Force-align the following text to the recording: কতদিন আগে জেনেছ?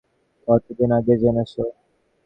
কতদিন 0.47 0.89
আগে 0.97 1.13
জেনেছ? 1.21 1.53